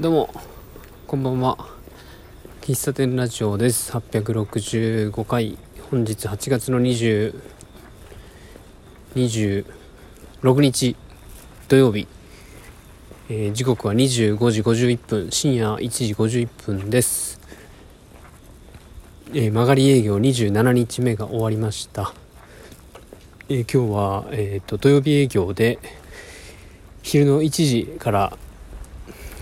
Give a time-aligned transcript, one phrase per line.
[0.00, 0.30] どうも
[1.08, 1.58] こんばんは。
[2.60, 3.90] 喫茶店ラジオです。
[3.90, 5.58] 865回。
[5.90, 7.34] 本日8月の20
[9.16, 9.64] 26
[10.60, 10.94] 日
[11.66, 12.06] 土曜日、
[13.28, 15.32] えー、時刻は25時51分。
[15.32, 17.40] 深夜1時51分です、
[19.30, 22.14] えー、曲がり営業27日目が終わりました、
[23.48, 25.80] えー今日は、えー、と土曜日営業で
[27.02, 28.38] 昼の1時から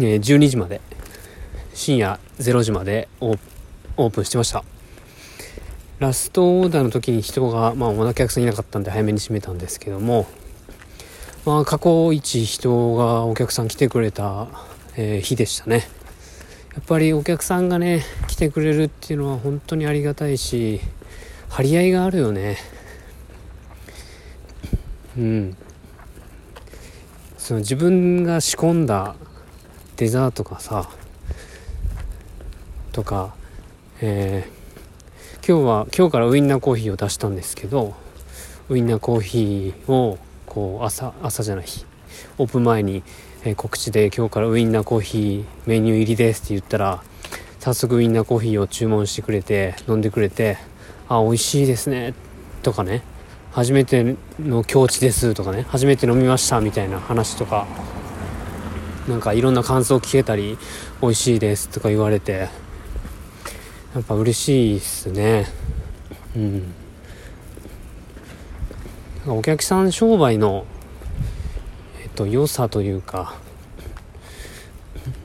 [0.01, 0.81] え12時まで
[1.73, 4.65] 深夜0時までオープンしてました。
[5.99, 10.27] ラストオーダーの時に人が、まあ、お客さんいなかったんで早めに閉めたんですけども、
[11.47, 14.49] まあ、過去一人がお客さん来てくれた、
[14.97, 15.89] えー日でしたね。
[16.75, 20.81] やっぱりお客さんがね来てくれるっていうのは本当にありがたいし
[21.49, 22.59] 張り合いがあるよね。
[25.17, 25.57] うん。
[27.39, 29.15] その自分が仕込んだ
[29.97, 30.89] デザートがさ
[32.93, 33.35] とか、
[34.01, 34.57] えー
[35.49, 37.95] 今日は今日からウインナーコーヒーを出したんですけど
[38.69, 41.67] ウインナーコーヒーをこう朝朝じゃない
[42.37, 43.05] オープン前に、
[43.45, 47.01] えー告知で今日からウインナーコーヒーメニュー入りですって言ったら
[47.61, 50.59] 早速ウインナーコーヒーを注文してくれて飲んでくれて
[51.09, 52.13] あ美味しいですね
[52.65, 53.03] とかね
[53.53, 57.69] 初めての境地ですとかね初めて飲みましたみたいな話とか
[59.09, 60.59] なんかいろんな感想聞けたり
[61.01, 62.49] 美味しいですとか言われて
[63.95, 65.47] やっぱ嬉しいっすね。
[66.37, 66.75] うん。
[69.27, 70.67] お客さん商売の
[72.03, 73.35] えっと良さというか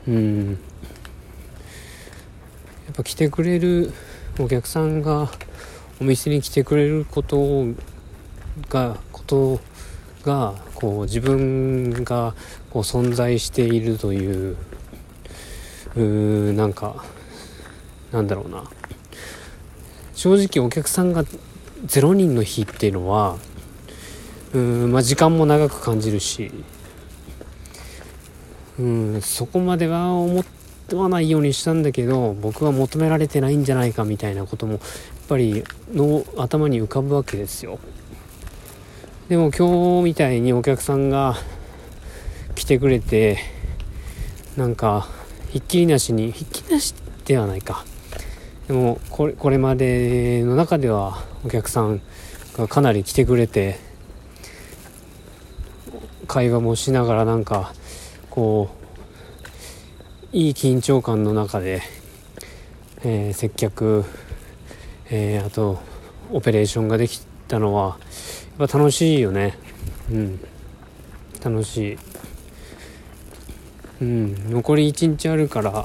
[0.06, 0.50] うん。
[0.50, 0.56] や
[2.92, 3.92] っぱ来てくれる
[4.38, 5.30] お客さんが
[6.00, 7.66] お店に来てくれること
[8.68, 9.60] がこと
[10.22, 12.34] がこう自分が
[12.70, 14.56] こう存在しているという
[15.96, 17.04] うーなんか
[18.12, 18.64] なんだろうな。
[20.14, 21.24] 正直お客さんが
[21.86, 23.36] 0人の日っていうのは
[24.54, 26.52] うーんまあ時間も長く感じるし
[28.78, 30.44] うんそこまでは思っ
[30.88, 34.80] てはないようにしたんだけど僕は求められてないんじゃないかみたいなこともやっ
[35.28, 37.78] ぱりの頭に浮かぶわけですよ。
[39.28, 41.36] でも今日みたいにお客さんが
[42.54, 43.38] 来てくれて
[44.56, 45.06] なんか
[45.50, 46.94] ひっきりなしにひっきりなし
[47.24, 47.84] ではないか。
[48.66, 52.00] でもこれこれまでの中ではお客さん
[52.56, 53.78] がかなり来てくれて
[56.26, 57.72] 会話もしながらなんか
[58.28, 58.70] こ
[60.32, 61.82] ういい緊張感の中で、
[63.04, 64.04] えー接客、
[65.10, 65.80] えーあと
[66.30, 67.98] オペレーションができてたのは
[68.58, 69.58] やっぱ楽しいよね。
[70.10, 70.40] うん。
[71.44, 71.98] 楽しい。
[74.00, 74.50] うん。
[74.50, 75.84] 残り1日あるから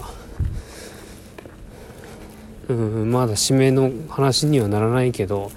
[2.69, 3.11] うん。
[3.11, 5.51] まだ締めの話にはならないけど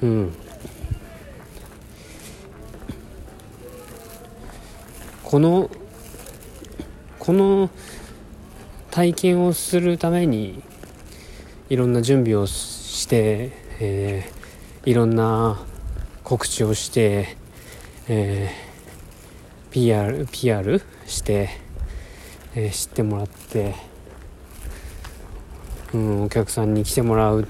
[0.00, 0.32] うん。
[5.24, 5.70] この
[7.18, 7.68] この
[8.90, 10.62] 体験をするために
[11.68, 14.43] いろんな準備をして、えー
[14.86, 15.58] いろんな
[16.24, 17.38] 告知をして、
[18.06, 18.64] えー
[19.70, 21.48] PR, PR して、
[22.54, 23.74] えー知ってもらって、
[25.94, 27.48] うん、お客さんに来てもらう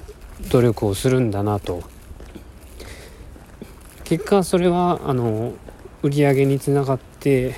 [0.48, 1.82] 努力をするんだなと。
[4.04, 5.54] 結果それはあの
[6.02, 7.56] 売り上げにつながって、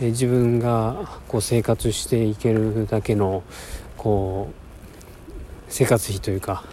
[0.00, 3.44] えー自分がこう生活していけるだけの
[3.96, 4.54] こう
[5.68, 6.64] 生活費というか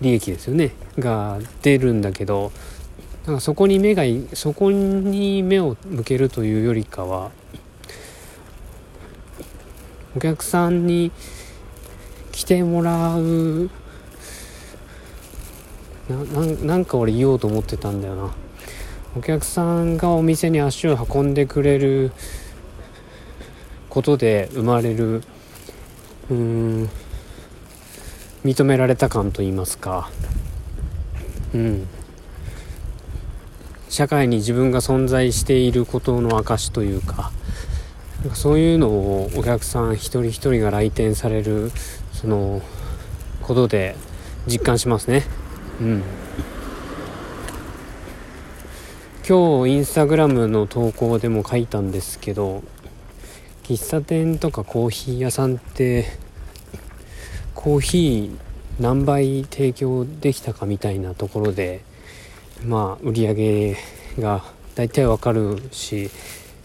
[0.00, 0.72] 利益ですよね。
[0.98, 2.52] が出るんだけど
[3.26, 4.02] なんかそこに目が
[4.34, 7.30] そこに目を向けるというよりかは
[10.16, 11.10] お客さんに
[12.32, 13.70] 来てもらう
[16.08, 18.34] なんなんか俺言おうと思ってたんだよな。
[19.16, 22.10] お客さんがお店に足を運んでくれる
[23.88, 25.22] ことで生まれる
[26.30, 26.90] うん
[28.44, 30.10] 認められた感と言いますか。
[31.54, 31.86] うん。
[33.88, 37.30] 社会に自分が存在していることの証というか
[38.28, 41.70] かそういうのをお客さん一人一人が来店される
[42.12, 42.60] その
[43.42, 43.94] ことで
[44.46, 45.22] 実感しますね。
[45.80, 46.02] うん。
[49.26, 52.62] 今日インスタグラムの投稿でも書いたんですけど
[53.62, 56.18] 喫茶店とかコーヒー屋さんって
[57.54, 61.82] コーヒー何倍提供できたかみたいなところで
[62.66, 63.76] まあ売り上げ
[64.18, 66.10] が大体わかるし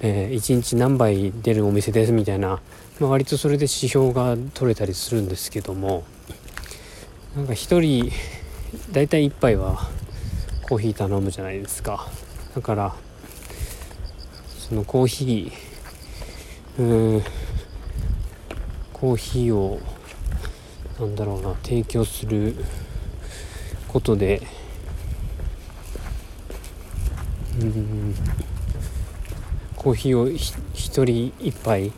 [0.01, 2.62] えー、1日何杯出るお店ですみたいな、
[3.01, 6.06] まあ、割とそれで指標が取れたりするんですけども
[7.36, 8.12] なんか1人
[8.94, 9.89] 大体1杯は
[10.63, 12.07] コーヒー頼むじゃないですか。
[12.56, 12.95] だから
[14.69, 17.24] そのコーヒーうん
[18.94, 19.81] コーヒーを
[21.00, 22.56] なんだろうな提供する
[23.88, 24.42] ことで。
[27.62, 28.16] うん。
[29.75, 31.94] コーヒーを一人一杯、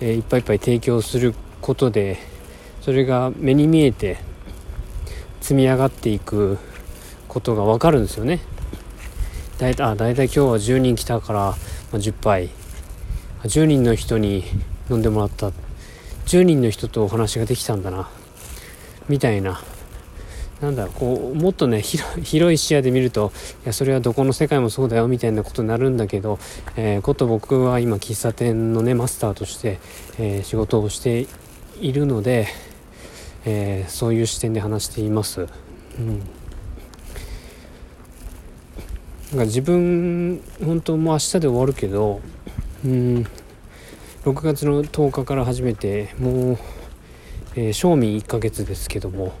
[0.00, 2.18] えー、一杯一杯提供することで
[2.80, 4.18] それが目に見えて
[5.40, 6.58] 積み上がっていく
[7.28, 8.40] ことが分かるんですよね。
[9.58, 11.54] だいたい大体今日は10人来たから、ま
[11.92, 12.50] あ、10杯。
[13.44, 14.42] 10人の人に
[14.90, 15.52] 飲んでもらった。
[16.26, 18.10] 10人の人とお話ができたんだな。
[19.08, 19.60] みたいな。
[20.60, 23.32] なんだろうこうもっとね広い視野で見ると
[23.64, 26.38] いやそれはどこの世界もそうだよみたいなことになるんだけど、
[26.76, 29.78] えー、こと僕は今喫茶店のねマスターとして、
[30.18, 31.26] えー、仕事をして
[31.80, 32.46] いるので、
[33.44, 35.48] えー、そういう視点で話しています。
[35.98, 36.20] うん。
[39.30, 42.20] なんか自分本当もう明日で終わるけど
[42.84, 43.26] うん。
[44.24, 46.58] 6月の10日から始めてもう、
[47.56, 49.32] えー、賞味1ヶ月ですけども、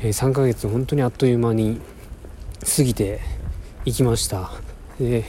[0.00, 1.80] えー、3ヶ月本当にあっという間に
[2.76, 3.20] 過ぎて
[3.84, 4.50] いきました。
[4.98, 5.24] で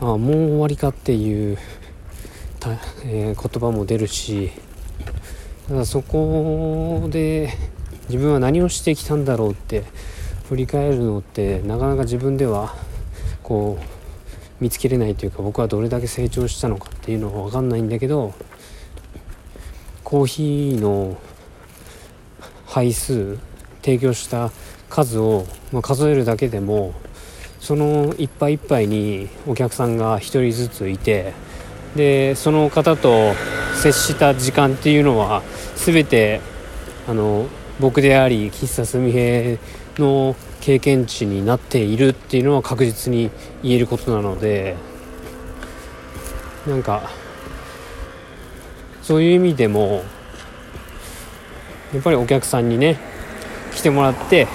[0.00, 1.58] あもう終わりかっていう
[2.60, 2.72] た、
[3.04, 4.52] えー、言葉も出るし
[5.68, 7.52] ただそこで
[8.08, 9.84] 自分は何をしてきたんだろうって
[10.48, 12.74] 振り返るのってなかなか自分では
[13.42, 18.34] こう見つけれないというか僕はどれだけ成長したのかっていうのは分かんないんだけど
[20.06, 21.16] コーヒーの
[22.64, 23.38] 杯数
[23.82, 24.52] 提供した
[24.88, 26.94] 数を、ま、数えるだけでも
[27.58, 31.32] その一杯一杯にお客さんが1人ずついて
[31.96, 33.34] でその方と
[33.74, 35.42] 接した時間っていうのは
[35.74, 36.40] 全て
[37.08, 37.46] あの
[37.80, 39.58] 僕であり喫茶すみへ
[39.98, 43.32] の経験値になっているっていうのは確実に
[43.64, 44.76] 言えることなので
[46.64, 47.10] なんか
[49.06, 50.02] そういう意味でも
[51.94, 52.98] やっぱりお客さんにね
[53.72, 54.48] 来てもらって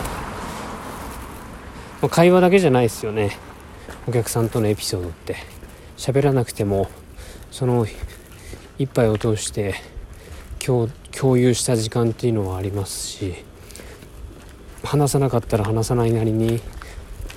[2.01, 3.37] ま会話だけじゃないですよね。
[4.07, 5.61] お客さんとのエピソードって。
[6.01, 6.89] 喋らなくても
[7.51, 7.85] その
[8.79, 9.75] 一杯を通して
[10.57, 10.89] 共
[11.37, 13.35] 有した時間っていうのはありますし
[14.83, 16.59] 話さなかったら話さないなりに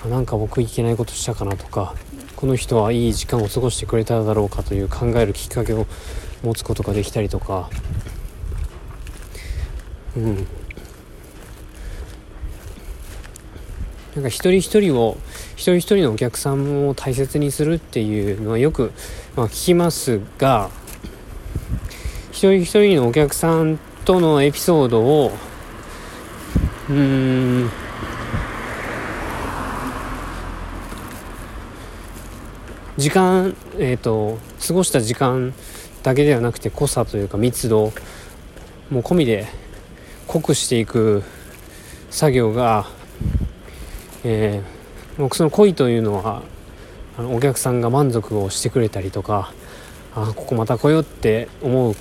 [0.09, 1.95] なんか僕いけないことしたかなとか
[2.37, 5.87] この人はいい時間を過ごしてくれただろうかという考えるきっかけを
[6.45, 7.71] 持つことができたりとか。
[10.17, 10.47] うん。
[14.15, 15.17] なんか一人一人を
[15.57, 18.93] 一人一人のお客さんを大切にするっていうのはよく、
[19.35, 20.71] まあ、聞きますが
[22.31, 25.33] 一人一人のお客さんとのエピソードを
[26.89, 27.71] うーん
[32.97, 35.53] 時間えっ、ー、と過ごした時間
[36.05, 37.93] だけではなくて濃さというか密度
[38.91, 39.47] もう込みで
[40.29, 41.23] 濃くしていく
[42.11, 42.87] 作業が、
[44.23, 46.43] えー、僕その濃いというのは
[47.19, 49.53] あのお客さんが満足をしてくれたりとか
[50.15, 51.97] あここまた来ようって思う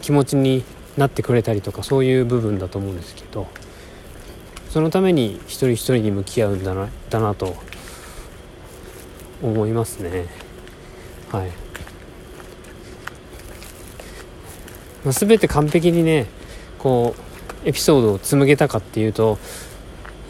[0.00, 0.62] 気持ちに
[0.96, 3.48] なってくれたりとかそういう部分だと思うんですけど
[4.68, 7.56] そのために一人一人に向き合うんだなだなと
[9.42, 10.26] 思いますね。
[11.32, 11.50] はい、
[15.04, 16.26] まあ、全て完璧にね
[16.78, 17.14] こ
[17.64, 19.38] うエピソードを紡げたかっていうと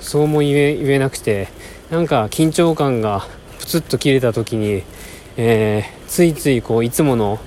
[0.01, 1.49] そうも言え言えなくて
[1.91, 3.27] なんか緊張感が
[3.59, 4.83] プツッと切れた時に、
[5.37, 7.39] えー、ついついこういつもの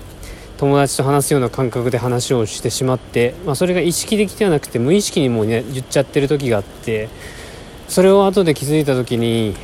[0.57, 7.09] 友達と話すような感覚で話をしてしまって、まあ、それが意識的ではなくて無意識にもね言っちゃってる時があって
[7.87, 9.55] それを後で気づいた時に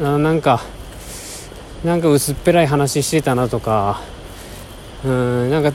[0.00, 0.60] あなんか
[1.84, 4.00] なんか薄っぺらい話してたなとか
[5.04, 5.72] うんなんか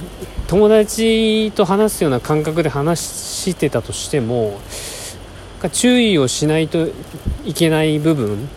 [0.47, 4.59] 友達と話すような感覚で話してたとしても
[5.71, 6.87] 注意をしないと
[7.45, 8.49] いけない部分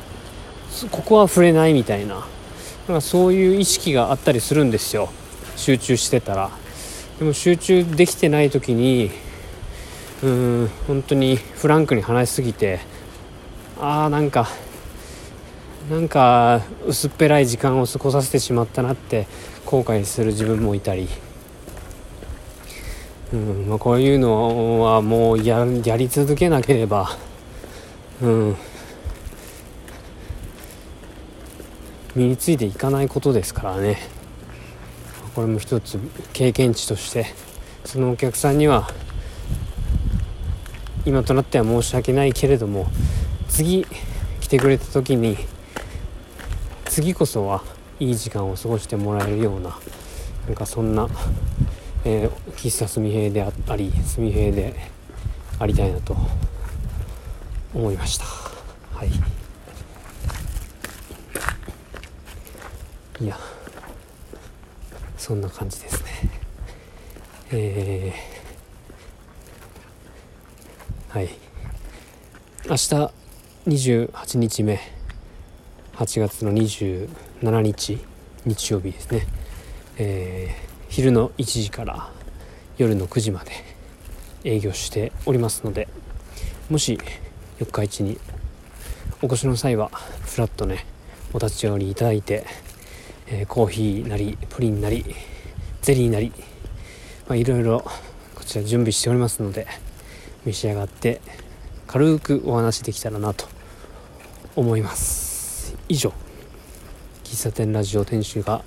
[0.90, 2.26] ここは触れないみたいな
[2.88, 5.10] なんかそういう意識があったりするんですよ。
[5.56, 6.50] 集中してたら。
[7.18, 9.10] でも集中できてない時に
[10.22, 12.80] うん本当にフランクに話しすぎて
[13.80, 14.48] ああなんか
[15.90, 19.26] なんか薄っぺらい時間を過ごさせてしまったなって
[19.66, 21.08] 後悔する自分もいたり、
[23.32, 25.64] うんまあ、こういうのはもうや
[25.96, 27.16] り続けなければ、
[28.20, 28.56] うん、
[32.14, 33.98] 身についていかないことですからね。
[35.34, 35.98] これも一つ
[36.32, 37.26] 経験値として。
[37.84, 38.88] そのお客さんには
[41.04, 42.86] 今となっては申し訳ないけれども
[43.48, 43.86] 次
[44.40, 45.36] 来てくれた時に
[46.92, 47.64] 次こそは
[48.00, 49.78] いい時間を過ごしてもらえるような
[50.46, 51.08] なんかそんな、
[52.04, 54.74] えー、喫茶すみへいであったりすみへいで
[55.58, 56.14] ありたいなと
[57.72, 58.26] 思いました。
[58.26, 59.08] はい。
[63.24, 63.38] いや
[65.16, 66.10] そんな感じですね。
[67.52, 71.30] えー、はい。
[72.68, 73.10] 明日
[73.66, 75.01] 28日目。
[76.02, 78.00] 8月の27日
[78.44, 79.24] 日曜日ですね、
[79.98, 82.10] えー、昼の1時から
[82.76, 83.52] 夜の9時まで
[84.42, 85.86] 営業しておりますので
[86.68, 86.98] もし
[87.60, 88.18] 四日市に
[89.22, 90.86] お越しの際はフラッとね
[91.32, 92.46] お立ち寄りいただいて、
[93.28, 95.04] えー、コーヒーなりプリンなり
[95.82, 96.32] ゼリーなり、
[97.28, 97.84] まあ、いろいろ
[98.34, 99.68] こちら準備しておりますので
[100.44, 101.20] 召し上がって
[101.86, 103.46] 軽くお話できたらなと
[104.56, 105.21] 思います。
[105.92, 106.10] 以上
[107.22, 108.64] 喫茶店ラジオ店主が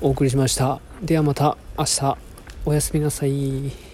[0.00, 0.80] お送りしました。
[1.02, 2.16] ではまた明日。
[2.64, 3.87] おやすみなさい。